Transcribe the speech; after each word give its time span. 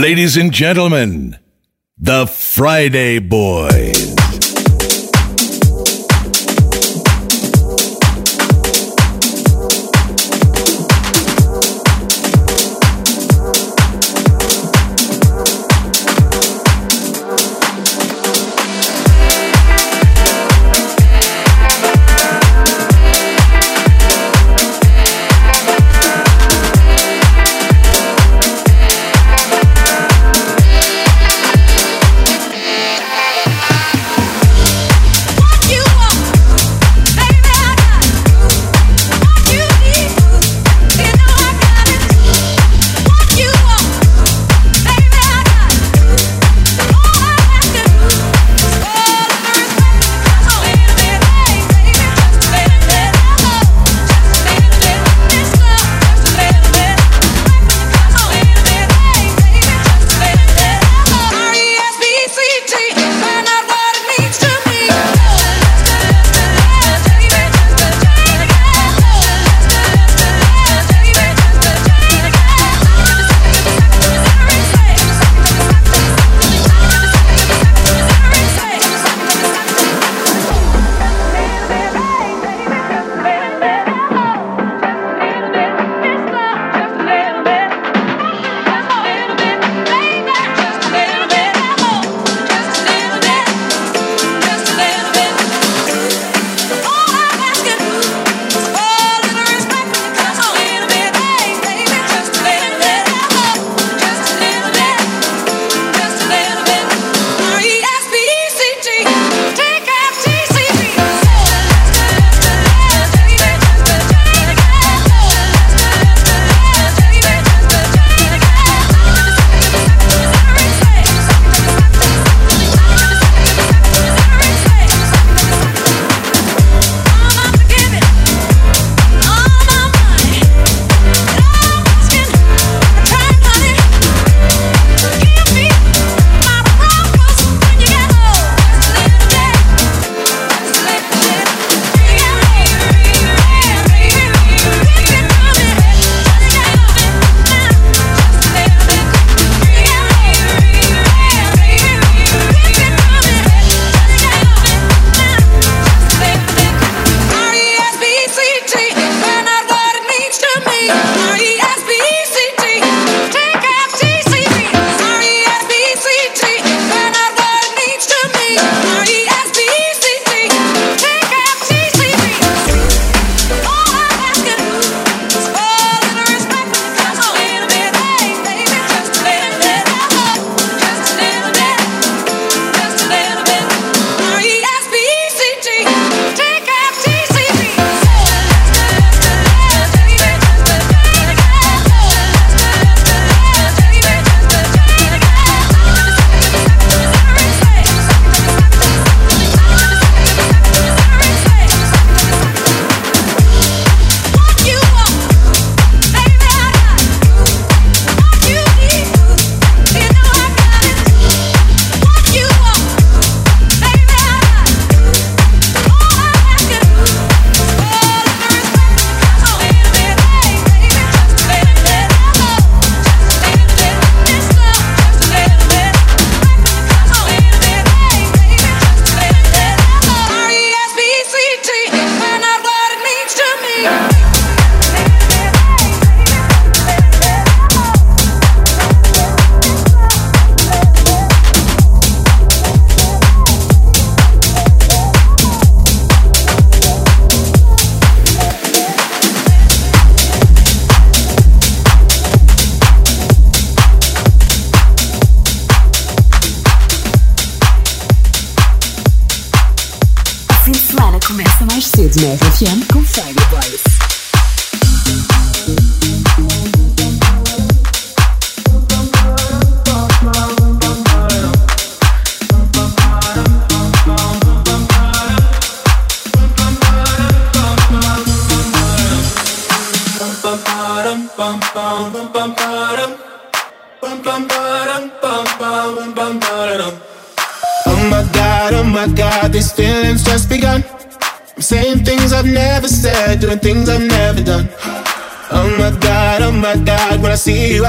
Ladies 0.00 0.38
and 0.38 0.50
gentlemen, 0.50 1.36
the 1.98 2.26
Friday 2.26 3.18
Boys. 3.18 4.09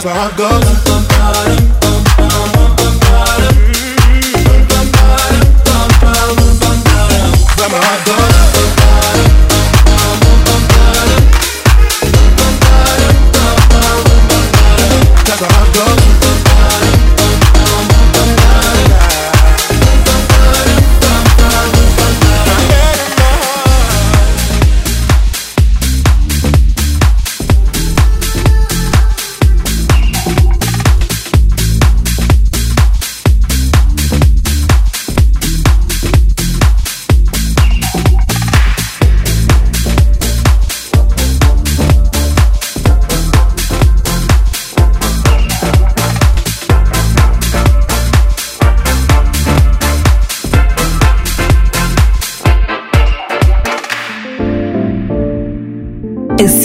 that's 0.00 0.04
where 0.04 0.14
I 0.14 1.70
go. 1.72 1.77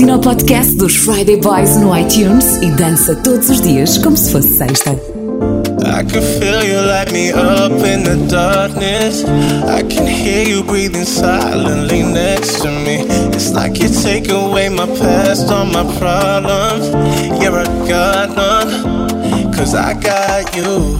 Assina 0.03 0.17
o 0.17 0.19
podcast 0.19 0.75
dos 0.75 0.97
Friday 0.97 1.37
Boys 1.37 1.77
no 1.77 1.97
iTunes 1.97 2.57
e 2.61 2.69
dança 2.71 3.15
todos 3.15 3.49
os 3.49 3.61
dias 3.61 3.97
como 3.99 4.17
se 4.17 4.33
fosse 4.33 4.57
sexta. 4.57 4.91
I 4.91 6.03
can 6.03 6.21
feel 6.21 6.61
you 6.61 6.81
light 6.85 7.13
me 7.13 7.31
up 7.31 7.73
in 7.87 8.03
the 8.03 8.17
darkness. 8.27 9.23
I 9.65 9.81
can 9.83 10.05
hear 10.05 10.45
you 10.45 10.61
breathing 10.65 11.05
silently 11.05 12.03
next 12.03 12.63
to 12.63 12.67
me. 12.67 13.05
It's 13.33 13.53
like 13.53 13.81
you 13.81 13.87
take 13.87 14.29
away 14.29 14.67
my 14.67 14.87
past, 14.87 15.49
all 15.49 15.67
my 15.67 15.85
problems. 15.97 16.89
You're 17.41 17.59
a 17.59 17.87
god 17.87 18.35
cause 19.55 19.73
I 19.73 19.93
got 19.93 20.53
you. 20.53 20.97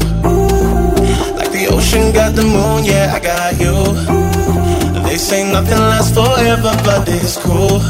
Like 1.35 1.51
the 1.51 1.67
ocean 1.69 2.13
got 2.13 2.35
the 2.37 2.43
moon, 2.43 2.85
yeah, 2.85 3.11
I 3.13 3.19
got 3.19 3.59
you. 3.59 5.03
They 5.03 5.17
say 5.17 5.43
nothing 5.43 5.77
lasts 5.77 6.15
forever, 6.15 6.71
but 6.85 7.09
it's 7.09 7.35
cool. 7.35 7.81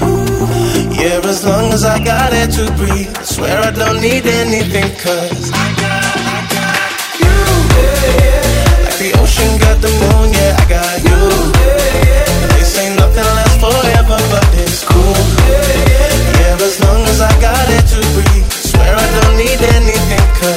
Yeah, 1.04 1.20
as 1.28 1.44
long 1.44 1.74
as 1.74 1.84
I 1.84 2.00
got 2.00 2.32
air 2.32 2.48
to 2.48 2.64
breathe, 2.80 3.12
I 3.18 3.24
swear 3.24 3.60
I 3.60 3.72
don't 3.72 4.00
need 4.00 4.26
anything, 4.26 4.88
cause 5.04 5.52
I 5.52 5.68
got, 5.76 6.16
I 6.16 6.40
got 6.56 6.80
you. 7.20 7.36
Yeah, 7.76 8.88
Like 8.88 8.98
the 9.04 9.12
ocean 9.20 9.52
got 9.60 9.84
the 9.84 9.92
moon, 10.00 10.32
yeah, 10.32 10.56
I 10.56 10.66
got 10.72 10.96
you. 11.04 11.20
Yeah, 11.60 12.56
They 12.56 12.64
say 12.64 12.88
nothing 12.96 13.28
lasts 13.36 13.60
forever, 13.60 14.16
but 14.32 14.48
it's 14.64 14.80
cool. 14.88 15.20
Yeah, 16.40 16.56
as 16.72 16.80
long 16.80 17.04
as 17.12 17.20
I 17.20 17.34
got 17.44 17.68
air 17.68 17.84
to 17.84 18.00
breathe, 18.16 18.48
I 18.48 18.60
swear 18.72 18.96
I 18.96 19.08
don't 19.20 19.36
need 19.44 19.60
anything, 19.76 20.28
cause 20.40 20.53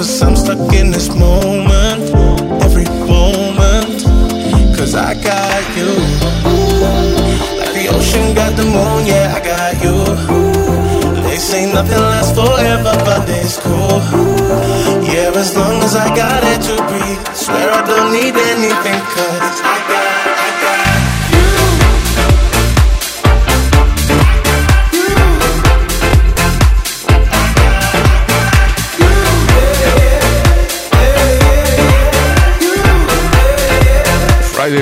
cause 0.00 0.22
I'm 0.22 0.34
stuck 0.34 0.72
in 0.72 0.90
this 0.90 1.10
moment. 1.14 2.00
Every 2.64 2.88
moment, 3.04 4.00
cause 4.74 4.94
I 4.94 5.12
got 5.12 5.62
you. 5.76 5.92
Like 7.60 7.72
the 7.76 7.84
ocean 7.92 8.34
got 8.34 8.56
the 8.56 8.64
moon, 8.64 9.04
yeah, 9.04 9.36
I 9.36 9.40
got 9.44 9.74
you. 9.84 9.96
They 11.24 11.36
say 11.36 11.70
nothing 11.70 12.00
lasts 12.00 12.32
forever, 12.32 12.94
but 13.04 13.28
it's 13.28 13.60
cool. 13.60 14.00
Yeah, 15.04 15.36
as 15.36 15.54
long 15.54 15.76
as 15.84 15.94
I 15.94 16.08
got 16.16 16.44
it 16.44 16.60
to 16.68 16.76
breathe, 16.88 17.22
swear 17.36 17.68
I 17.70 17.84
don't 17.84 18.10
need 18.10 18.36
anything, 18.52 19.00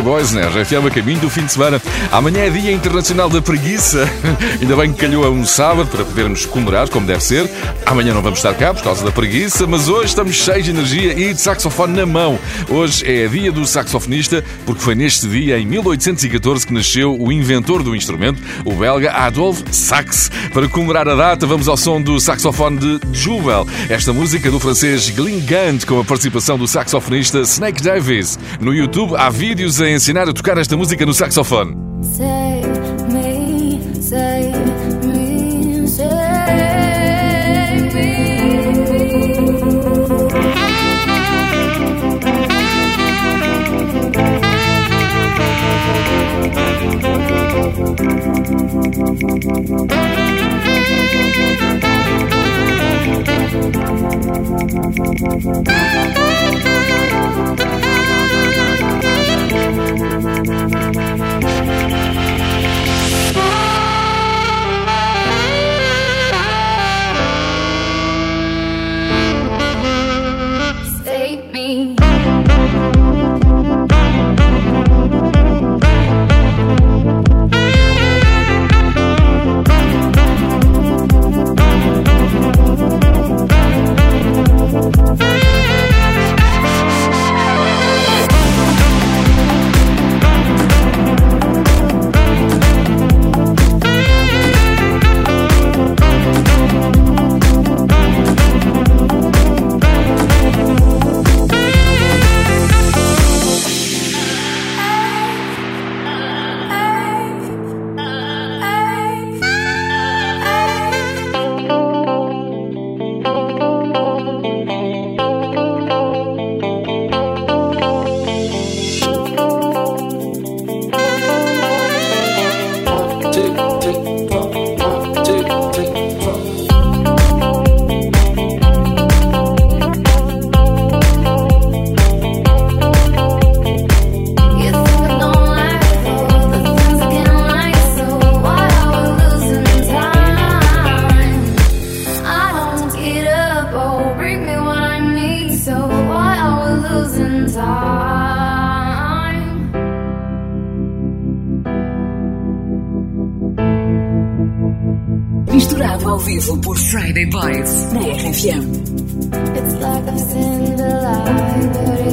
Boys, 0.02 0.33
né? 0.33 0.43
RFM 0.47 0.87
a 0.87 0.90
caminho 0.90 1.21
do 1.21 1.31
fim 1.31 1.45
de 1.45 1.52
semana. 1.52 1.81
Amanhã 2.12 2.45
é 2.45 2.50
Dia 2.50 2.73
Internacional 2.73 3.28
da 3.28 3.43
Preguiça. 3.43 4.09
Ainda 4.61 4.76
bem 4.76 4.93
que 4.93 5.00
calhou 5.00 5.25
a 5.25 5.31
um 5.31 5.45
sábado 5.45 5.88
para 5.88 6.05
podermos 6.05 6.47
comemorar, 6.47 6.88
como 6.88 7.07
deve 7.07 7.23
ser. 7.23 7.50
Amanhã 7.85 8.14
não 8.14 8.23
vamos 8.23 8.38
estar 8.38 8.55
cá 8.55 8.73
por 8.73 8.83
causa 8.83 9.05
da 9.05 9.11
preguiça, 9.11 9.67
mas 9.67 9.88
hoje 9.88 10.07
estamos 10.07 10.37
cheios 10.37 10.64
de 10.64 10.71
energia 10.71 11.12
e 11.12 11.33
de 11.33 11.40
saxofone 11.40 11.97
na 11.97 12.07
mão. 12.07 12.38
Hoje 12.69 13.05
é 13.07 13.29
Dia 13.29 13.53
do 13.53 13.67
Saxofonista, 13.67 14.45
porque 14.67 14.83
foi 14.83 14.95
neste 14.95 15.29
dia, 15.29 15.59
em 15.59 15.67
1814, 15.67 16.67
que 16.67 16.73
nasceu 16.73 17.17
o 17.19 17.33
inventor 17.33 17.83
do 17.83 17.95
instrumento, 17.95 18.43
o 18.65 18.73
belga 18.75 19.12
Adolf 19.12 19.62
Sax. 19.71 20.31
Para 20.53 20.69
comemorar 20.69 21.09
a 21.09 21.15
data, 21.15 21.47
vamos 21.47 21.69
ao 21.69 21.77
som 21.77 22.00
do 22.00 22.19
saxofone 22.21 22.79
de 22.79 23.00
Jubel. 23.12 23.67
Esta 23.88 24.12
música 24.12 24.50
do 24.50 24.61
francês 24.61 25.11
Glyn 25.11 25.41
Gant, 25.41 25.85
com 25.87 26.00
a 26.00 26.05
participação 26.05 26.59
do 26.59 26.67
saxofonista 26.67 27.41
Snake 27.41 27.83
Davis. 27.83 28.38
No 28.61 28.75
YouTube 28.75 29.15
há 29.17 29.31
vídeos 29.31 29.81
a 29.81 29.91
ensinar 29.91 30.29
a 30.29 30.33
tocar 30.33 30.59
esta 30.59 30.77
música 30.77 31.05
no 31.07 31.15
saxofone. 31.15 31.77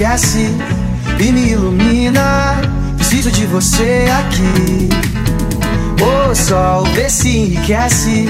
esquece 0.00 0.50
e 1.18 1.30
me 1.30 1.50
ilumina. 1.50 2.58
Preciso 2.96 3.30
de 3.30 3.44
você 3.46 4.06
aqui. 4.18 4.88
O 6.00 6.34
sol, 6.34 6.84
vê 6.94 7.10
se 7.10 7.28
enriquece 7.28 8.26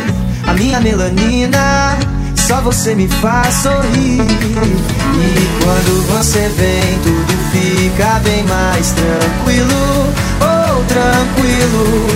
a 0.49 0.53
minha 0.55 0.81
melanina. 0.81 1.97
Só 2.35 2.61
você 2.61 2.97
me 2.97 3.07
faz 3.07 3.55
sorrir. 3.55 4.21
E 4.21 5.62
quando 5.62 6.07
você 6.09 6.50
vem, 6.57 6.99
tudo 7.05 7.39
fica 7.53 8.19
bem 8.25 8.43
mais 8.45 8.91
tranquilo. 8.91 10.12
Oh, 10.41 10.83
tranquilo. 10.89 12.07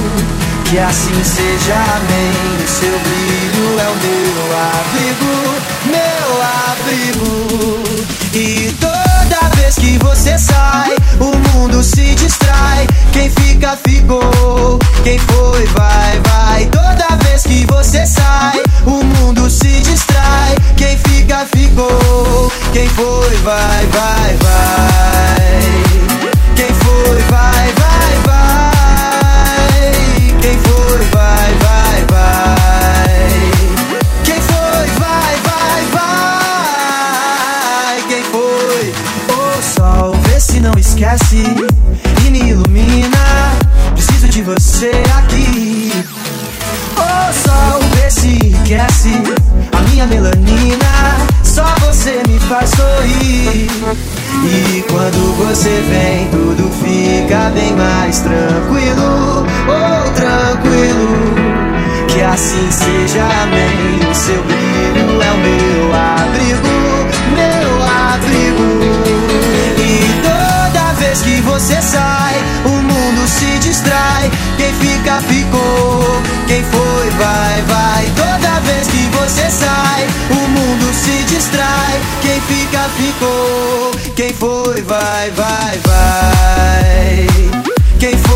Que 0.64 0.78
assim 0.80 1.22
seja, 1.22 1.74
amém. 1.96 2.32
O 2.64 2.68
seu 2.68 2.98
brilho 2.98 3.78
é 3.78 3.88
o 3.88 3.96
meu 4.02 4.46
abrigo, 4.72 5.32
meu 5.86 6.42
abrigo. 6.42 7.84
E 8.34 8.93
vez 9.64 9.74
que 9.76 9.98
você 9.98 10.38
sai, 10.38 10.94
o 11.18 11.36
mundo 11.48 11.82
se 11.82 12.14
distrai. 12.14 12.86
Quem 13.12 13.30
fica, 13.30 13.78
ficou. 13.88 14.78
Quem 15.02 15.18
foi, 15.18 15.64
vai, 15.68 16.20
vai. 16.20 16.66
Toda 16.66 17.16
vez 17.24 17.42
que 17.44 17.64
você 17.66 18.04
sai, 18.04 18.60
o 18.84 19.02
mundo 19.02 19.48
se 19.48 19.80
distrai. 19.80 20.54
Quem 20.76 20.98
fica, 20.98 21.46
ficou. 21.54 22.52
Quem 22.72 22.88
foi, 22.90 23.36
vai, 23.36 23.86
vai, 23.86 24.36
vai. 24.42 25.62
Quem 26.56 26.74
foi, 26.74 27.22
vai, 27.30 27.72
vai. 27.72 27.83
E 42.26 42.30
me 42.30 42.40
ilumina. 42.50 43.56
Preciso 43.94 44.28
de 44.28 44.42
você 44.42 44.90
aqui. 45.16 45.92
O 46.96 47.32
sol, 47.32 47.80
vê 47.94 48.10
se 48.10 48.28
enriquece 48.28 49.10
a 49.72 49.80
minha 49.90 50.06
melanina. 50.06 51.26
Só 51.44 51.64
você 51.86 52.20
me 52.26 52.38
faz 52.40 52.70
sorrir. 52.70 53.70
E 54.44 54.84
quando 54.90 55.36
você 55.36 55.84
vem, 55.88 56.28
tudo 56.30 56.68
fica 56.82 57.50
bem 57.50 57.72
mais 57.76 58.18
tranquilo. 58.18 59.46
Oh, 59.68 60.10
tranquilo. 60.10 61.34
Que 62.08 62.22
assim 62.22 62.70
seja, 62.72 63.22
amém. 63.42 64.10
O 64.10 64.14
seu 64.14 64.42
brilho 64.42 65.22
é 65.22 65.30
o 65.30 65.36
meu 65.38 65.94
abrigo, 65.94 66.23
vez 71.14 71.22
que 71.22 71.40
você 71.42 71.80
sai, 71.80 72.34
o 72.64 72.70
mundo 72.70 73.28
se 73.28 73.58
distrai. 73.60 74.30
Quem 74.56 74.72
fica, 74.74 75.20
ficou. 75.20 76.22
Quem 76.48 76.62
foi, 76.64 77.10
vai, 77.10 77.62
vai. 77.62 78.04
Toda 78.16 78.60
vez 78.60 78.88
que 78.88 79.08
você 79.16 79.48
sai, 79.50 80.06
o 80.30 80.48
mundo 80.48 80.92
se 80.92 81.22
distrai. 81.24 82.00
Quem 82.20 82.40
fica, 82.40 82.88
ficou. 82.96 83.92
Quem 84.16 84.32
foi, 84.32 84.82
vai, 84.82 85.30
vai, 85.30 85.78
vai. 85.86 87.26
Quem 88.00 88.18
foi, 88.18 88.33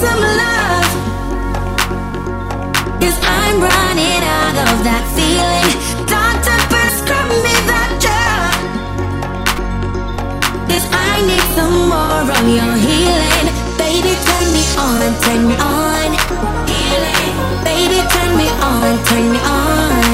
some 0.00 0.22
love. 0.42 0.88
Cause 3.02 3.18
I'm 3.18 3.58
running 3.58 4.22
out 4.40 4.56
of 4.66 4.76
that 4.86 5.04
feeling. 5.16 5.70
Doctor, 6.06 6.56
prescribe 6.70 7.34
me 7.42 7.54
that 7.70 7.90
drug. 8.04 8.58
Cause 10.70 10.86
I 11.10 11.12
need 11.26 11.46
some 11.58 11.78
more 11.90 12.30
of 12.30 12.46
your 12.46 12.74
healing. 12.86 13.46
Baby, 13.82 14.12
turn 14.26 14.46
me 14.54 14.64
on, 14.86 15.10
turn 15.24 15.42
me 15.50 15.56
on. 15.58 16.10
Healing. 16.70 17.32
Baby, 17.66 17.98
turn 18.14 18.30
me 18.38 18.46
on, 18.70 18.94
turn 19.08 19.24
me 19.34 19.40
on. 19.42 20.07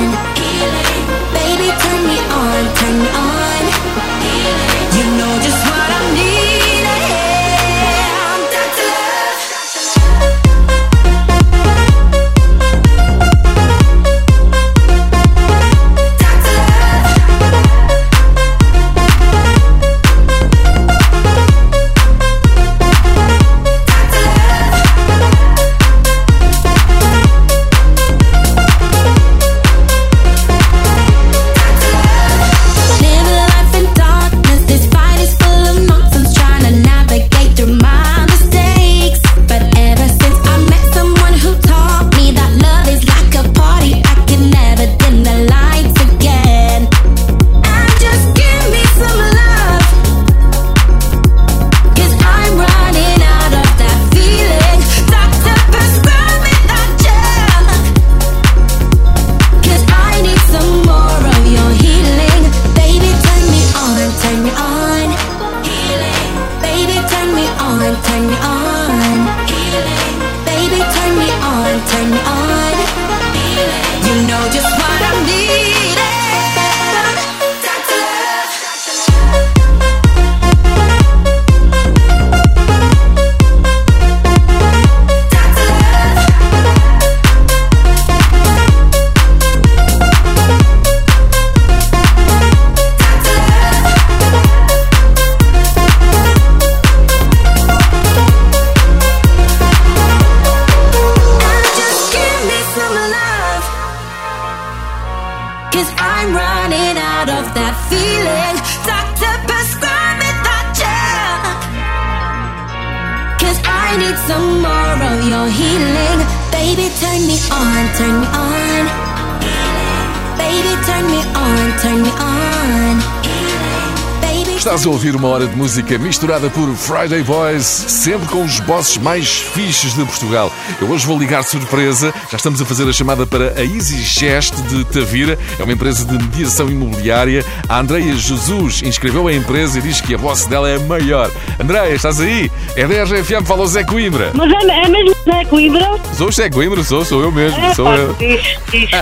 A 124.84 124.88
ouvir 124.88 125.16
uma 125.16 125.28
hora 125.28 125.46
de 125.46 125.56
música 125.56 125.96
misturada 125.96 126.50
por 126.50 126.68
Friday 126.76 127.22
Boys, 127.22 127.64
sempre 127.64 128.28
com 128.28 128.44
os 128.44 128.60
bosses 128.60 128.98
mais 128.98 129.38
fixes 129.38 129.94
de 129.94 130.04
Portugal. 130.04 130.52
Eu 130.78 130.90
hoje 130.90 131.06
vou 131.06 131.18
ligar 131.18 131.42
surpresa, 131.42 132.12
já 132.30 132.36
estamos 132.36 132.60
a 132.60 132.66
fazer 132.66 132.86
a 132.86 132.92
chamada 132.92 133.26
para 133.26 133.54
a 133.58 133.64
EasyGest 133.64 134.54
de 134.68 134.84
Tavira, 134.84 135.38
é 135.58 135.62
uma 135.64 135.72
empresa 135.72 136.04
de 136.04 136.12
mediação 136.12 136.68
imobiliária. 136.68 137.42
A 137.66 137.80
Andreia 137.80 138.14
Jesus 138.14 138.82
inscreveu 138.82 139.26
a 139.26 139.32
empresa 139.32 139.78
e 139.78 139.82
diz 139.82 140.02
que 140.02 140.14
a 140.14 140.18
boss 140.18 140.44
dela 140.44 140.68
é 140.68 140.76
a 140.76 140.80
maior. 140.80 141.30
Andreia, 141.58 141.94
estás 141.94 142.20
aí? 142.20 142.50
É 142.76 142.86
da 142.86 143.04
RFM, 143.04 143.44
fala 143.46 143.62
o 143.62 143.66
Zé 143.66 143.84
Coimbra. 143.84 144.32
Mas 144.34 144.52
é, 144.52 144.84
é 144.84 144.88
mesmo 144.88 145.14
Zé 145.24 145.44
Coimbra? 145.46 145.98
Sou 146.16 146.28
o 146.28 146.32
Zé 146.32 146.50
Coimbra, 146.50 146.84
sou, 146.84 147.04
sou 147.06 147.22
eu 147.22 147.32
mesmo, 147.32 147.58
É, 147.58 147.74
sou 147.74 147.86
pá, 147.86 147.96
eu. 147.96 148.08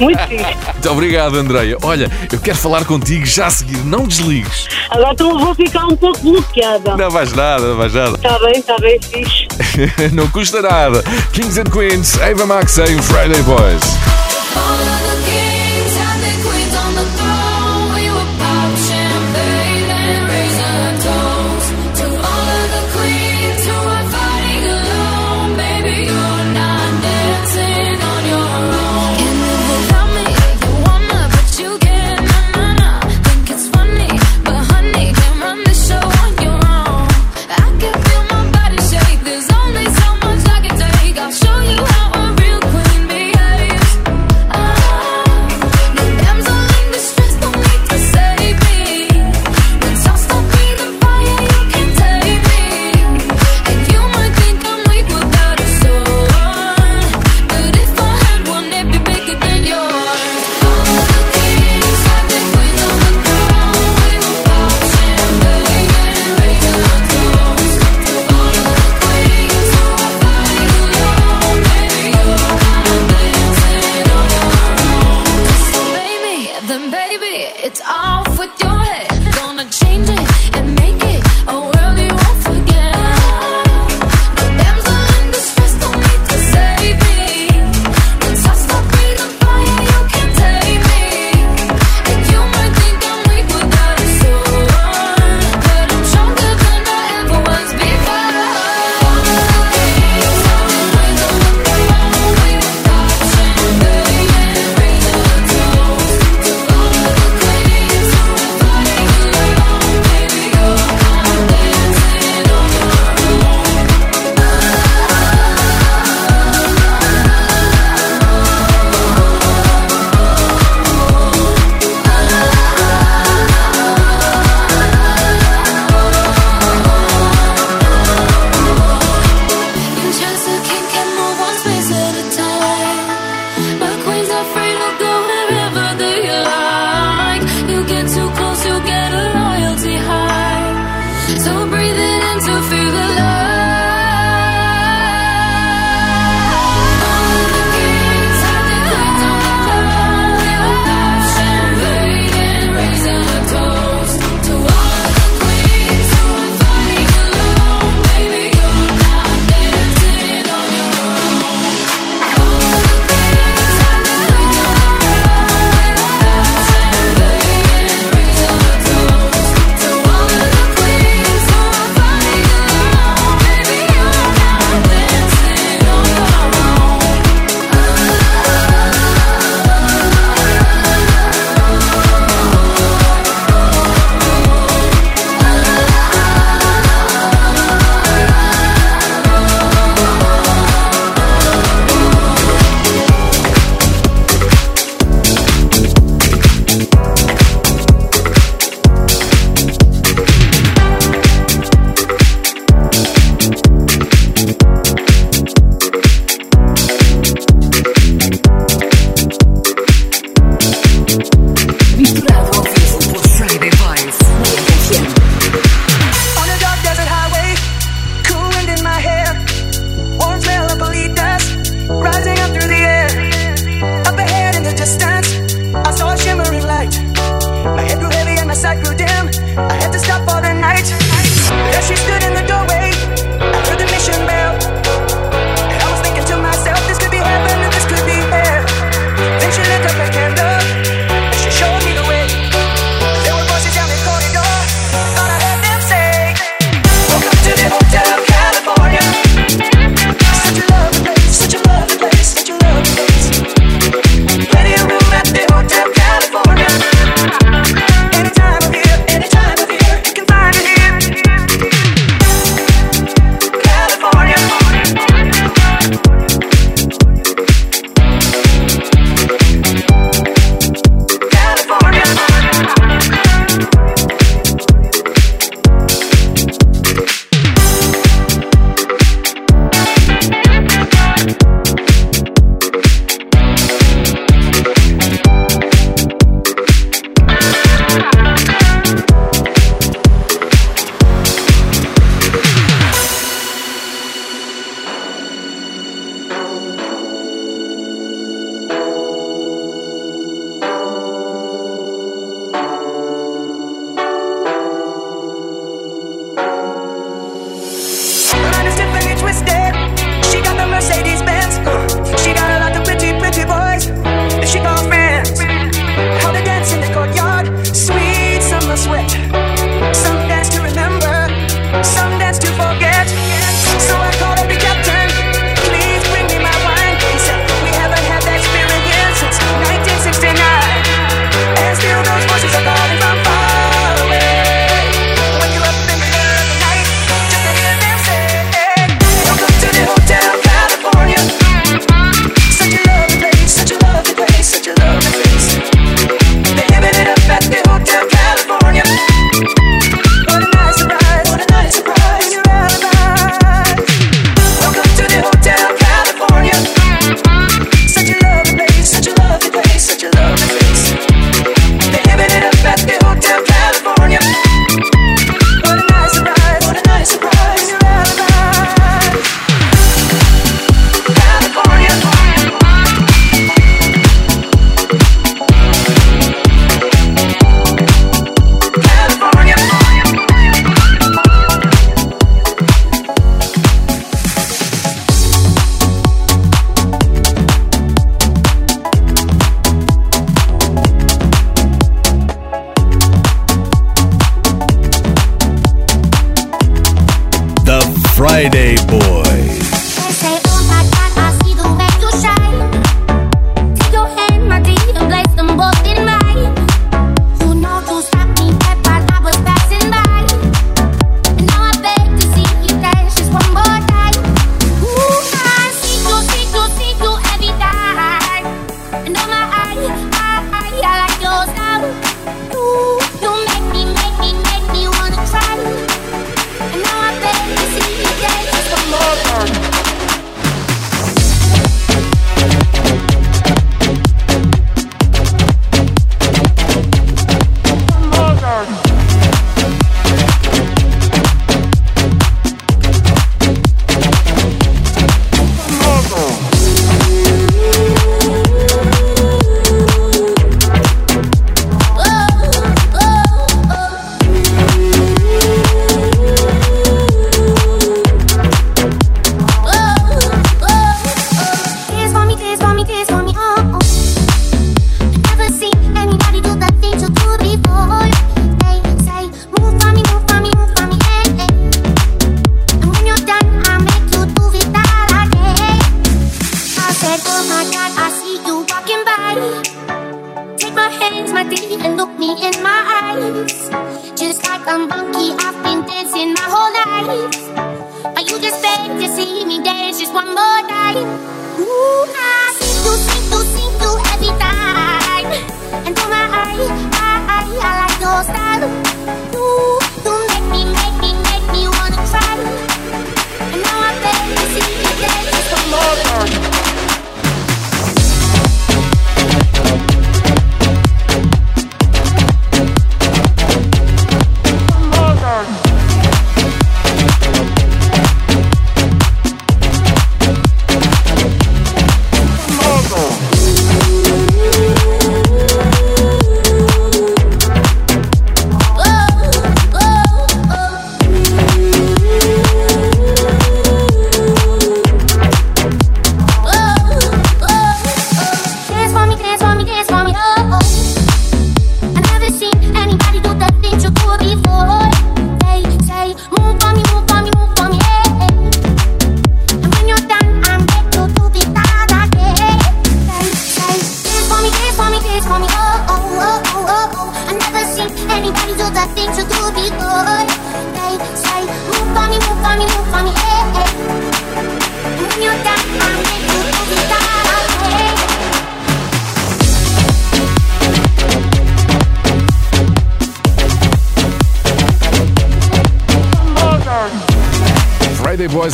muito 0.01 0.23
fixe. 0.29 0.47
Muito 0.73 0.91
obrigado, 0.91 1.37
Andreia. 1.37 1.77
Olha, 1.83 2.09
eu 2.33 2.39
quero 2.39 2.57
falar 2.57 2.85
contigo 2.85 3.27
já 3.27 3.47
a 3.47 3.51
seguir, 3.51 3.79
não 3.85 4.07
desligues. 4.07 4.69
Agora 4.91 5.13
então 5.13 5.39
vou 5.39 5.55
ficar 5.55 5.72
um 5.81 5.97
pouco 5.97 6.19
bloqueada. 6.21 6.97
Não 6.97 7.11
vais 7.11 7.33
nada, 7.33 7.69
não 7.69 7.77
vais 7.77 7.95
nada. 7.95 8.17
Está 8.17 8.39
bem, 8.39 8.53
está 8.59 8.77
bem, 8.79 9.01
fixe. 9.01 9.47
não 10.13 10.29
custa 10.29 10.63
nada. 10.63 11.03
Kings 11.33 11.59
and 11.59 11.71
Queens, 11.71 12.19
Ava 12.21 12.47
Max 12.47 12.79
em 12.79 13.01
Friday 13.03 13.43
Boys. 13.43 13.83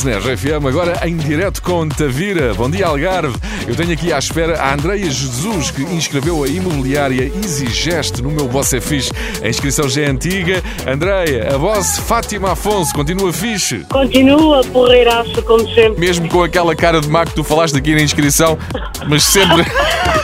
Na 0.04 0.16
RFM, 0.18 0.64
agora 0.68 1.00
em 1.08 1.16
direto 1.16 1.61
com 1.61 1.88
Tavira. 1.88 2.54
Bom 2.54 2.70
dia, 2.70 2.87
Algarve. 2.87 3.37
Eu 3.66 3.74
tenho 3.74 3.92
aqui 3.92 4.12
à 4.12 4.18
espera 4.18 4.61
a 4.61 4.72
Andreia 4.72 5.11
Jesus, 5.11 5.70
que 5.72 5.82
inscreveu 5.82 6.44
a 6.44 6.48
imobiliária 6.48 7.32
EasyGest 7.34 8.22
no 8.22 8.30
meu 8.30 8.46
Boss 8.46 8.72
é 8.72 8.80
Fixe. 8.80 9.11
A 9.42 9.48
inscrição 9.48 9.88
já 9.88 10.02
é 10.02 10.06
antiga. 10.06 10.62
Andreia, 10.87 11.54
a 11.54 11.56
voz 11.56 11.98
Fátima 11.98 12.52
Afonso, 12.52 12.94
continua 12.94 13.32
fixe? 13.32 13.84
Continua, 13.88 14.62
porreiraço, 14.64 15.42
como 15.42 15.66
sempre. 15.74 15.98
Mesmo 15.98 16.28
com 16.28 16.42
aquela 16.42 16.76
cara 16.76 17.00
de 17.00 17.08
maco 17.08 17.30
que 17.30 17.37
tu 17.37 17.44
falaste 17.44 17.76
aqui 17.76 17.94
na 17.94 18.02
inscrição, 18.02 18.56
mas 19.08 19.24
sempre. 19.24 19.64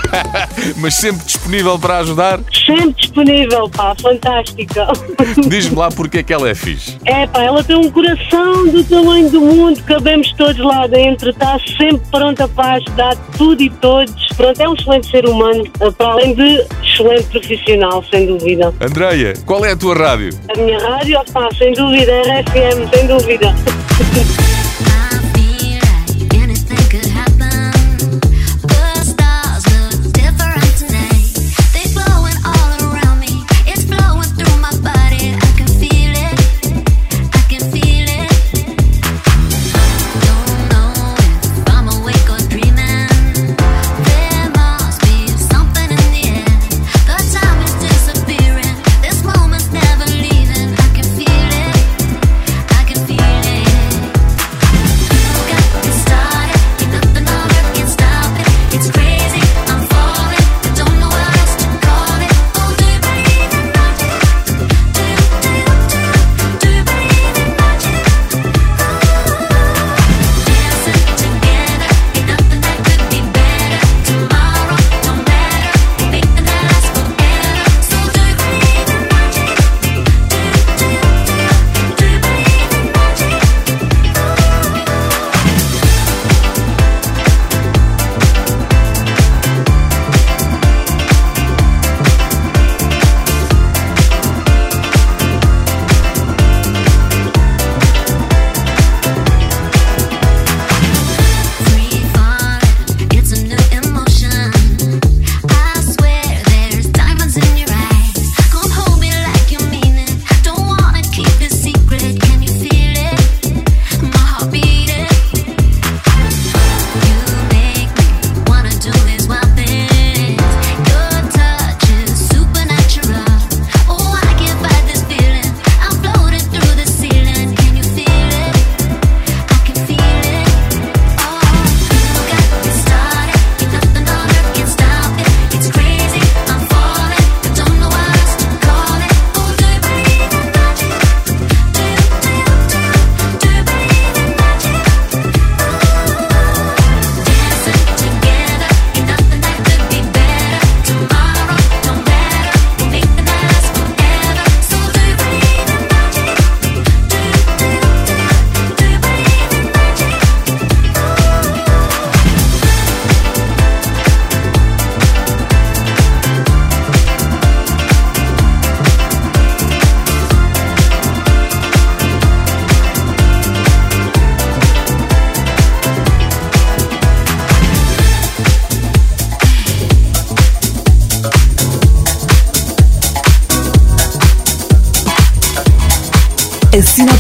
mas 0.77 0.95
sempre 0.95 1.25
disponível 1.25 1.79
para 1.79 1.99
ajudar. 1.99 2.41
Sempre 2.53 2.95
disponível, 2.95 3.69
pá, 3.69 3.95
fantástica. 4.01 4.87
Diz-me 5.49 5.77
lá 5.77 5.89
porque 5.91 6.19
é 6.19 6.23
que 6.23 6.33
ela 6.33 6.49
é 6.49 6.55
fixe. 6.55 6.99
É, 7.05 7.27
pá, 7.27 7.43
ela 7.43 7.63
tem 7.63 7.77
um 7.77 7.91
coração 7.91 8.67
do 8.69 8.83
tamanho 8.85 9.31
do 9.31 9.41
mundo, 9.41 9.83
cabemos 9.85 10.33
todos 10.33 10.59
lá 10.59 10.87
dentro, 10.87 11.31
está 11.31 11.59
sempre 11.79 12.03
pronta 12.11 12.49
para 12.49 12.75
ajudar 12.75 13.17
tudo 13.37 13.63
e 13.63 13.71
todos. 13.71 14.15
Pronto, 14.37 14.61
é 14.61 14.69
um 14.69 14.75
excelente 14.75 15.11
ser 15.11 15.27
humano, 15.27 15.65
eh, 15.81 15.91
para 15.91 16.13
além 16.13 16.35
de 16.35 16.67
excelente 16.83 17.25
profissional, 17.25 18.05
sem 18.11 18.27
dúvida. 18.27 18.75
Andreia, 18.81 19.35
qual 19.47 19.65
é 19.65 19.73
a 19.73 19.77
tua 19.77 19.95
rádio? 19.95 20.31
A 20.55 20.59
minha 20.61 20.79
rádio, 20.79 21.21
pá, 21.33 21.49
sem 21.57 21.73
dúvida, 21.73 22.13
é 22.13 22.41
RFM, 22.41 22.89
sem 22.93 23.07
dúvida. 23.07 23.55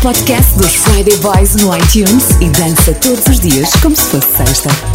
podcast 0.04 0.54
dos 0.58 0.74
Friday 0.74 1.16
Boys 1.20 1.56
no 1.56 1.74
iTunes 1.74 2.32
e 2.42 2.50
dança 2.50 2.92
todos 2.92 3.26
os 3.26 3.40
dias 3.40 3.70
como 3.80 3.96
se 3.96 4.10
fosse 4.10 4.36
sexta. 4.36 4.93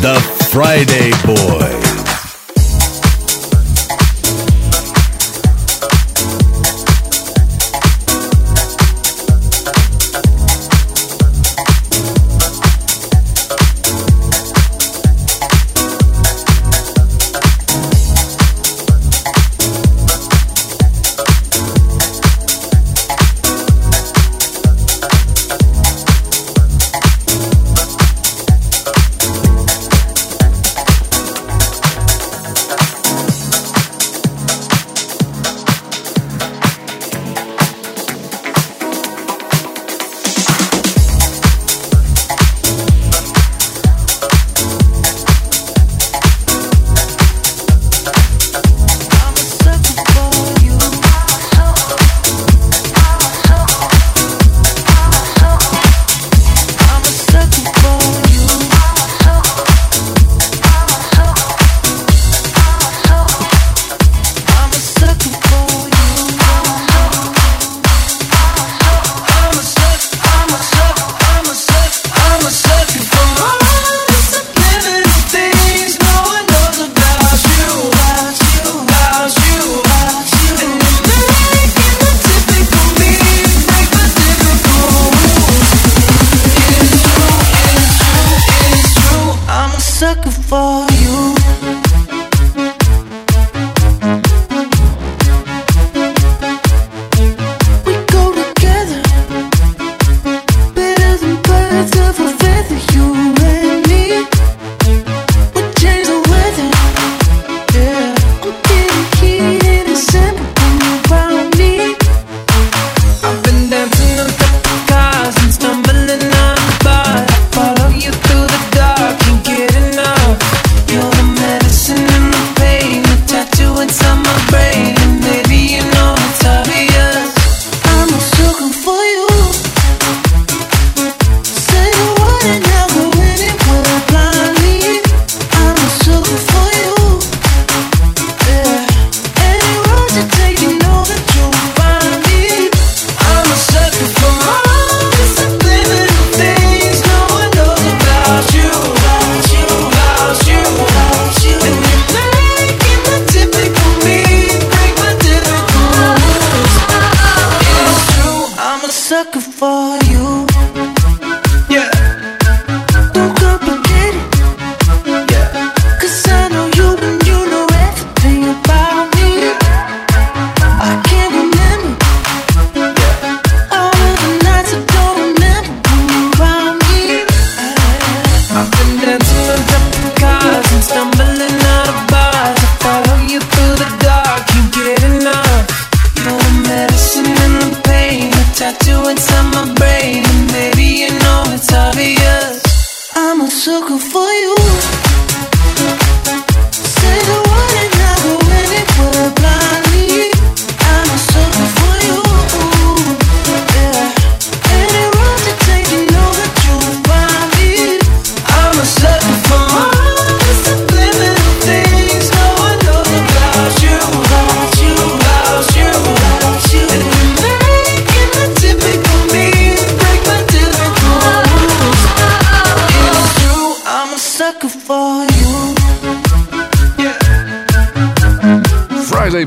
The 0.00 0.14
Friday 0.52 1.10
Boy. 1.26 2.07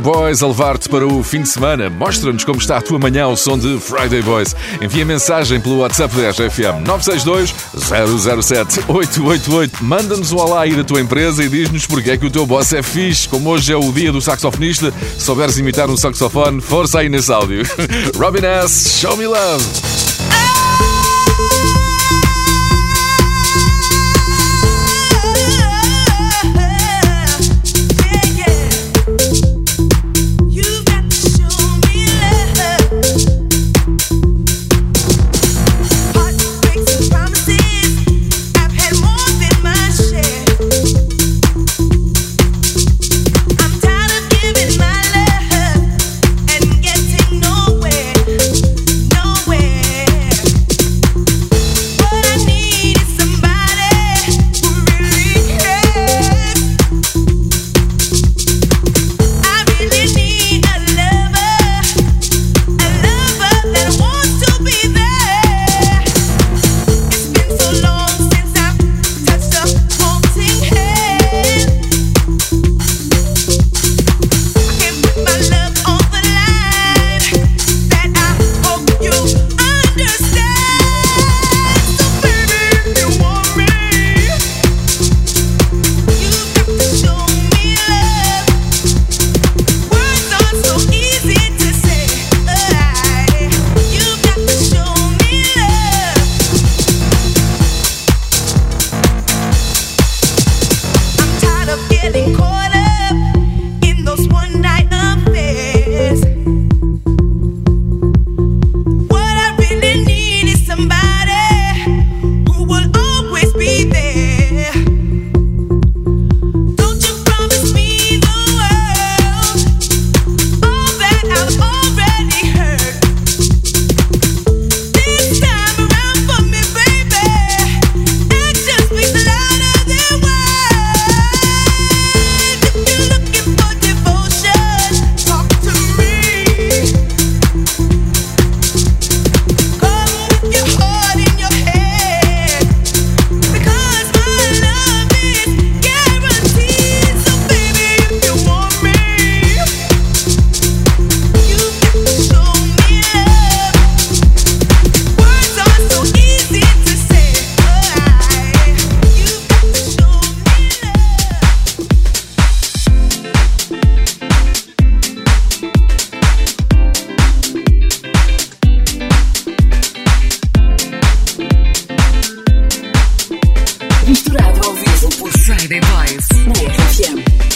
Boys 0.01 0.41
a 0.41 0.47
levar-te 0.47 0.89
para 0.89 1.05
o 1.05 1.23
fim 1.23 1.43
de 1.43 1.49
semana. 1.49 1.89
Mostra-nos 1.89 2.43
como 2.43 2.59
está 2.59 2.77
a 2.77 2.81
tua 2.81 2.97
manhã 2.97 3.25
ao 3.25 3.37
som 3.37 3.57
de 3.57 3.79
Friday 3.79 4.21
Boys. 4.21 4.55
Envia 4.81 5.05
mensagem 5.05 5.61
pelo 5.61 5.77
WhatsApp 5.77 6.15
da 6.15 6.29
RGFM 6.29 6.85
962 6.85 7.53
007 7.75 8.79
888. 8.87 9.83
Manda-nos 9.83 10.31
o 10.31 10.39
alá 10.39 10.61
aí 10.61 10.75
da 10.75 10.83
tua 10.83 10.99
empresa 10.99 11.43
e 11.43 11.49
diz-nos 11.49 11.85
porque 11.85 12.11
é 12.11 12.17
que 12.17 12.25
o 12.25 12.31
teu 12.31 12.45
boss 12.45 12.73
é 12.73 12.81
fixe. 12.81 13.29
Como 13.29 13.49
hoje 13.49 13.71
é 13.71 13.77
o 13.77 13.91
dia 13.91 14.11
do 14.11 14.21
saxofonista, 14.21 14.91
se 15.17 15.23
souberes 15.23 15.57
imitar 15.57 15.89
um 15.89 15.97
saxofone, 15.97 16.61
força 16.61 16.99
aí 16.99 17.09
nesse 17.09 17.31
áudio. 17.31 17.63
Robin 18.17 18.45
S., 18.45 18.99
Show 18.99 19.15
Me 19.15 19.27
Love. 19.27 19.90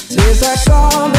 There's 0.10 0.42
a 0.42 0.70
calm 0.70 1.12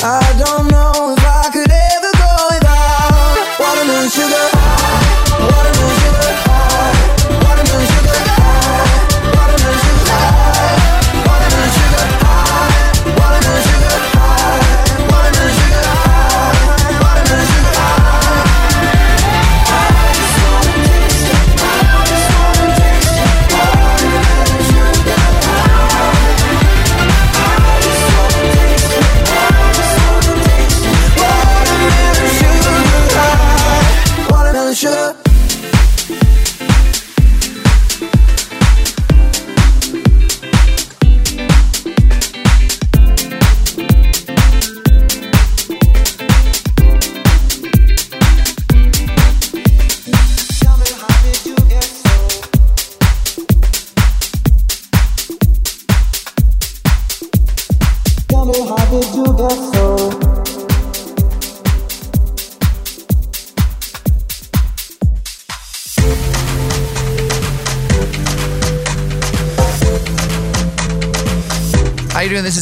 I 0.00 0.32
don't 0.38 0.70
know 0.70 0.87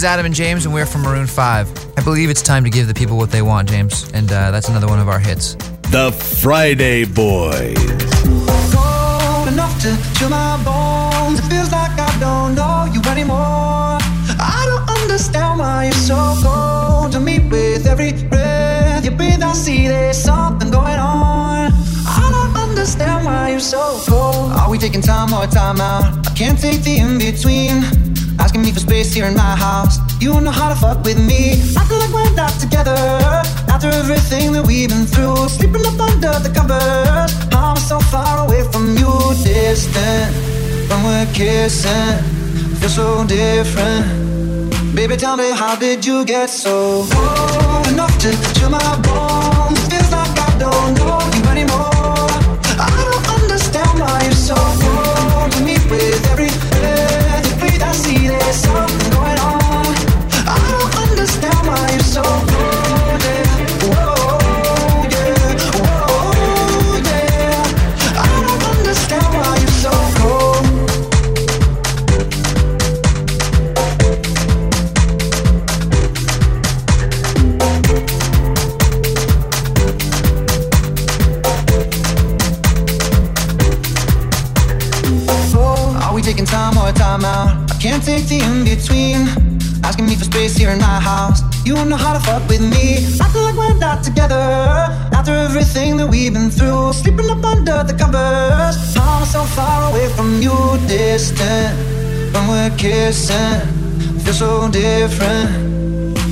Adam 0.06 0.24
and 0.24 0.34
James, 0.34 0.64
and 0.64 0.72
we're 0.72 0.86
from 0.86 1.02
Maroon 1.02 1.26
5. 1.26 1.98
I 1.98 2.02
believe 2.02 2.30
it's 2.30 2.40
time 2.40 2.62
to 2.62 2.70
give 2.70 2.86
the 2.86 2.94
people 2.94 3.16
what 3.16 3.32
they 3.32 3.42
want, 3.42 3.68
James, 3.68 4.08
and 4.12 4.30
uh, 4.30 4.52
that's 4.52 4.68
another 4.68 4.86
one 4.86 5.00
of 5.00 5.08
our 5.08 5.18
hits. 5.18 5.54
The 5.90 6.12
Friday 6.40 7.04
Boys. 7.04 7.76
cold 8.72 9.48
enough 9.48 9.74
to 9.82 9.98
chill 10.16 10.30
my 10.30 10.62
bones. 10.64 11.40
It 11.40 11.50
feels 11.50 11.72
like 11.72 11.90
I 11.98 12.16
don't 12.20 12.54
know 12.54 12.88
you 12.94 13.02
anymore. 13.10 13.98
I 14.38 14.62
don't 14.70 15.02
understand 15.02 15.58
why 15.58 15.86
you're 15.86 15.92
so 15.94 16.36
cold 16.40 17.10
to 17.12 17.20
me. 17.20 17.40
With 17.40 17.86
every 17.86 18.12
breath 18.12 19.04
you 19.04 19.10
breathe, 19.10 19.42
I 19.42 19.52
see 19.54 19.88
there's 19.88 20.16
something 20.16 20.70
going 20.70 21.00
on. 21.00 21.72
I 22.06 22.28
don't 22.30 22.56
understand 22.56 23.24
why 23.24 23.50
you're 23.50 23.60
so 23.60 24.00
cold. 24.06 24.52
Are 24.52 24.70
we 24.70 24.78
taking 24.78 25.02
time 25.02 25.32
or 25.32 25.46
time 25.48 25.80
out? 25.80 26.28
I 26.28 26.34
can't 26.34 26.58
take 26.60 26.82
the 26.82 26.96
in 26.98 27.18
between. 27.18 28.15
Asking 28.38 28.62
me 28.62 28.72
for 28.72 28.80
space 28.80 29.12
here 29.12 29.26
in 29.26 29.34
my 29.34 29.56
house. 29.56 29.98
You 30.20 30.32
don't 30.32 30.44
know 30.44 30.50
how 30.50 30.68
to 30.68 30.74
fuck 30.74 31.04
with 31.04 31.18
me. 31.18 31.52
I 31.76 31.84
feel 31.88 31.98
like 31.98 32.12
we're 32.12 32.34
not 32.34 32.52
together. 32.60 32.96
After 33.68 33.88
everything 33.88 34.52
that 34.52 34.66
we've 34.66 34.88
been 34.88 35.06
through, 35.06 35.48
sleeping 35.48 35.84
up 35.86 35.98
under 35.98 36.38
the 36.38 36.52
covers. 36.54 37.32
I'm 37.52 37.76
so 37.76 37.98
far 38.00 38.46
away 38.46 38.62
from 38.72 38.96
you, 38.96 39.12
distant. 39.42 40.34
When 40.88 41.02
we're 41.04 41.28
kissing, 41.32 42.18
feel 42.78 42.88
so 42.88 43.26
different. 43.26 44.26
Baby, 44.94 45.16
tell 45.16 45.36
me, 45.36 45.50
how 45.50 45.76
did 45.76 46.04
you 46.06 46.24
get 46.24 46.48
so 46.48 47.06
cold 47.10 47.86
enough 47.88 48.16
to 48.18 48.30
chill 48.54 48.70
my 48.70 49.00
bones? 49.02 49.55
You 91.66 91.74
don't 91.74 91.88
know 91.88 91.96
how 91.96 92.12
to 92.12 92.20
fuck 92.20 92.48
with 92.48 92.60
me. 92.60 92.94
I 93.20 93.28
feel 93.32 93.42
like 93.42 93.56
we're 93.56 93.76
not 93.78 94.04
together. 94.04 94.38
After 95.12 95.32
everything 95.32 95.96
that 95.96 96.06
we've 96.06 96.32
been 96.32 96.48
through, 96.48 96.92
sleeping 96.92 97.28
up 97.28 97.42
under 97.42 97.82
the 97.82 97.92
covers. 97.92 98.76
I'm 98.96 99.24
so 99.26 99.42
far 99.42 99.90
away 99.90 100.08
from 100.10 100.40
you, 100.40 100.54
distant. 100.86 101.74
When 102.32 102.46
we're 102.46 102.70
kissing, 102.78 103.58
feel 104.20 104.32
so 104.32 104.70
different. 104.70 105.50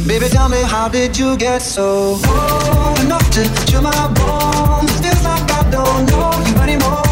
Baby, 0.06 0.28
tell 0.28 0.48
me, 0.48 0.62
how 0.62 0.86
did 0.86 1.18
you 1.18 1.36
get 1.36 1.62
so 1.62 2.16
cold 2.22 3.00
enough 3.00 3.28
to 3.32 3.42
chill 3.66 3.82
my 3.82 3.90
bones? 4.14 4.92
Feels 5.00 5.24
like 5.24 5.50
I 5.50 5.68
don't 5.68 6.06
know 6.10 6.30
you 6.46 6.56
anymore. 6.62 7.03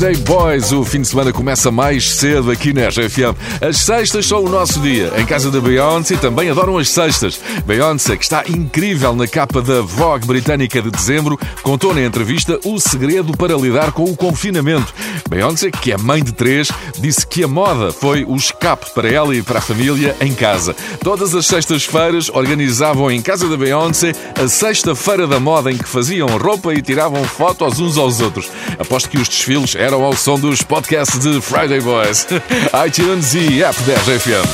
Friday 0.00 0.16
Boys. 0.24 0.72
O 0.72 0.82
fim 0.82 1.02
de 1.02 1.08
semana 1.08 1.30
começa 1.30 1.70
mais 1.70 2.10
cedo 2.12 2.50
aqui 2.50 2.72
na 2.72 2.88
RFM. 2.88 3.36
As 3.60 3.80
sextas 3.80 4.24
são 4.24 4.42
o 4.42 4.48
nosso 4.48 4.80
dia. 4.80 5.12
Em 5.18 5.26
casa 5.26 5.50
da 5.50 5.60
Beyoncé 5.60 6.16
também 6.16 6.48
adoram 6.48 6.78
as 6.78 6.88
sextas. 6.88 7.38
Beyoncé, 7.66 8.16
que 8.16 8.24
está 8.24 8.42
incrível 8.48 9.14
na 9.14 9.28
capa 9.28 9.60
da 9.60 9.82
Vogue 9.82 10.26
britânica 10.26 10.80
de 10.80 10.90
dezembro, 10.90 11.38
contou 11.62 11.92
na 11.92 12.00
entrevista 12.02 12.58
o 12.64 12.80
segredo 12.80 13.36
para 13.36 13.54
lidar 13.54 13.92
com 13.92 14.04
o 14.04 14.16
confinamento. 14.16 14.94
Beyoncé, 15.28 15.70
que 15.70 15.92
é 15.92 15.98
mãe 15.98 16.24
de 16.24 16.32
três, 16.32 16.70
disse 16.98 17.26
que 17.26 17.44
a 17.44 17.48
moda 17.48 17.92
foi 17.92 18.24
o 18.24 18.34
escape 18.36 18.94
para 18.94 19.10
ela 19.10 19.36
e 19.36 19.42
para 19.42 19.58
a 19.58 19.62
família 19.62 20.16
em 20.22 20.32
casa. 20.32 20.74
Todas 21.04 21.34
as 21.34 21.44
sextas-feiras 21.44 22.30
organizavam 22.30 23.10
em 23.10 23.20
casa 23.20 23.46
da 23.46 23.56
Beyoncé 23.56 24.14
a 24.42 24.48
sexta-feira 24.48 25.26
da 25.26 25.38
moda 25.38 25.70
em 25.70 25.76
que 25.76 25.86
faziam 25.86 26.26
roupa 26.38 26.72
e 26.72 26.80
tiravam 26.80 27.22
fotos 27.24 27.78
uns 27.78 27.98
aos 27.98 28.20
outros. 28.22 28.50
Aposto 28.78 29.10
que 29.10 29.18
os 29.18 29.28
desfiles 29.28 29.74
eram 29.74 29.89
ao 29.94 30.16
som 30.16 30.38
dos 30.38 30.62
podcasts 30.62 31.18
de 31.18 31.40
Friday 31.40 31.80
Boys, 31.80 32.26
iTunes 32.86 33.34
e 33.34 33.62
app 33.62 33.78
10 33.82 33.94
FM. 34.20 34.46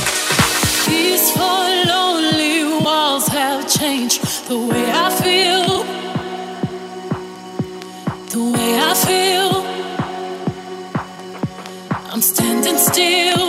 These 0.85 1.37
lonely 1.87 2.63
walls 2.83 3.27
have 3.27 3.67
changed 3.67 4.21
the 4.47 4.55
way 4.55 4.85
I 4.91 5.11
feel. 5.11 5.85
The 8.29 8.57
way 8.57 8.79
I 8.79 8.93
feel. 8.95 9.63
I'm 12.11 12.21
standing 12.21 12.77
still. 12.77 13.46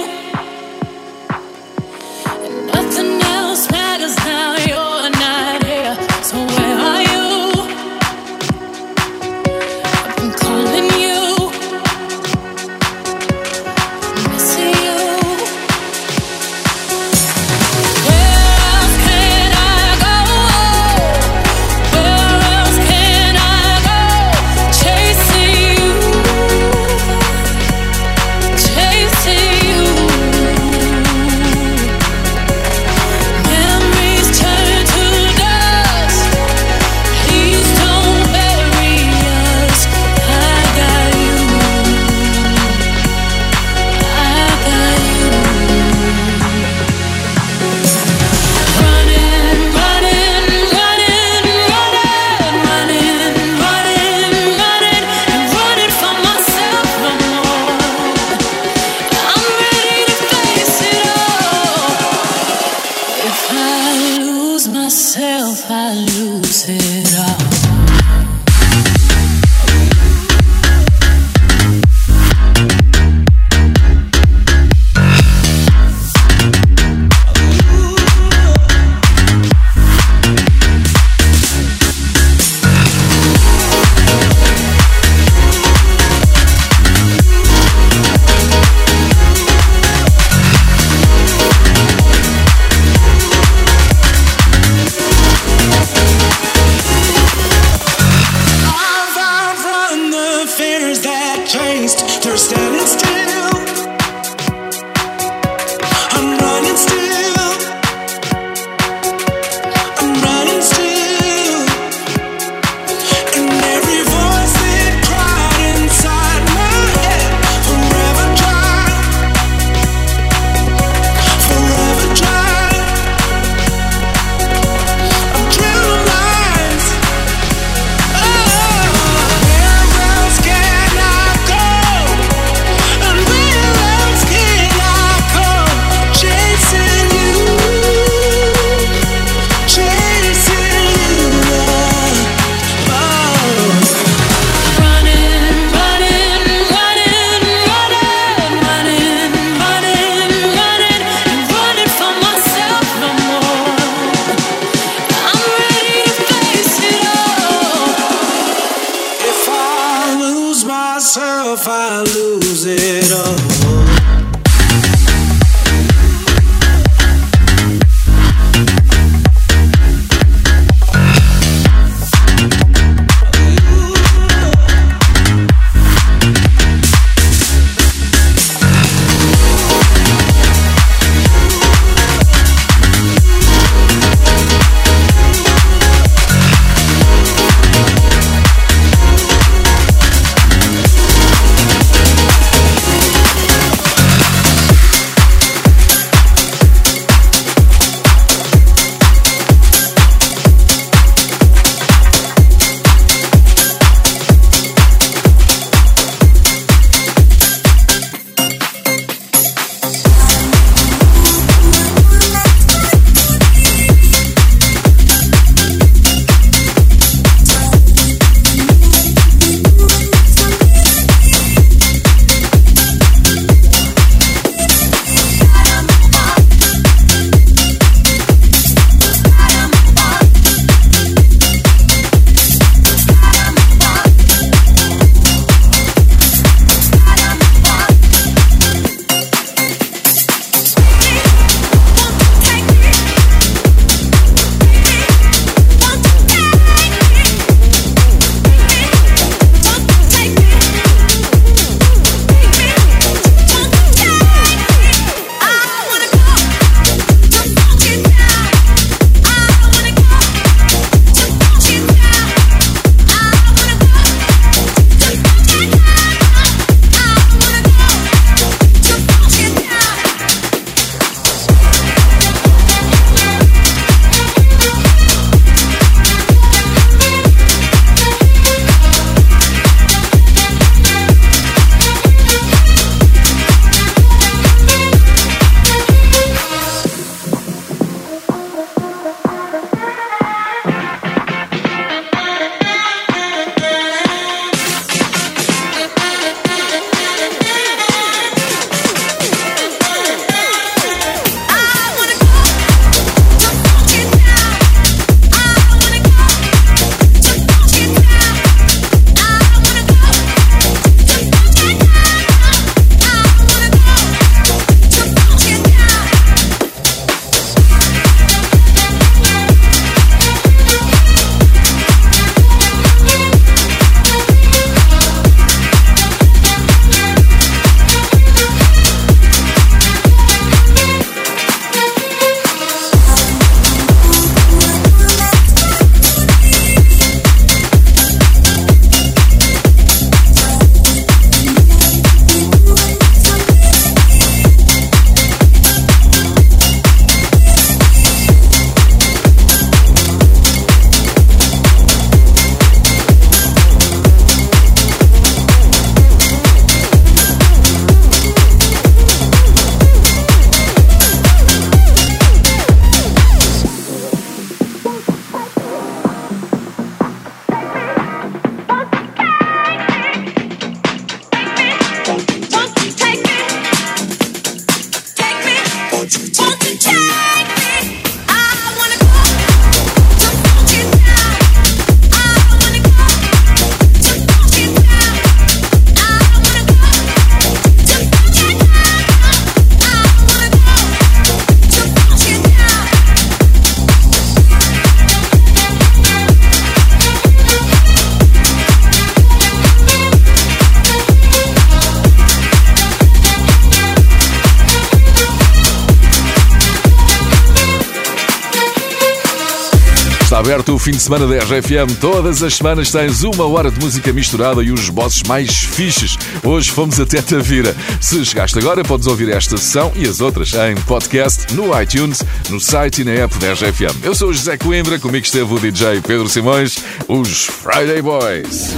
Aberto 410.58 410.74
o 410.74 410.78
fim 410.78 410.90
de 410.90 410.98
semana 411.00 411.26
da 411.26 411.36
RFM. 411.36 412.00
Todas 412.00 412.42
as 412.42 412.56
semanas 412.56 412.90
tens 412.90 413.22
uma 413.22 413.46
hora 413.46 413.70
de 413.70 413.78
música 413.78 414.12
misturada 414.12 414.62
e 414.62 414.72
os 414.72 414.88
bosses 414.88 415.22
mais 415.22 415.54
fixes. 415.54 416.18
Hoje 416.42 416.70
fomos 416.70 416.98
até 416.98 417.22
Tavira. 417.22 417.76
Se 418.00 418.24
chegaste 418.24 418.58
agora, 418.58 418.82
podes 418.82 419.06
ouvir 419.06 419.28
esta 419.30 419.56
sessão 419.56 419.92
e 419.94 420.06
as 420.06 420.20
outras 420.20 420.52
em 420.54 420.74
podcast, 420.82 421.54
no 421.54 421.80
iTunes, 421.80 422.24
no 422.50 422.58
site 422.58 423.02
e 423.02 423.04
na 423.04 423.12
app 423.12 423.38
da 423.38 423.52
RFM. 423.52 424.02
Eu 424.02 424.14
sou 424.14 424.30
o 424.30 424.34
José 424.34 424.56
Coimbra, 424.56 424.98
comigo 424.98 425.24
esteve 425.24 425.52
o 425.54 425.58
DJ 425.60 426.00
Pedro 426.00 426.28
Simões, 426.28 426.78
os 427.06 427.44
Friday 427.44 428.02
Boys. 428.02 428.74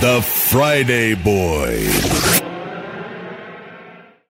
The 0.00 0.22
Friday 0.22 1.14
Boys. 1.16 2.35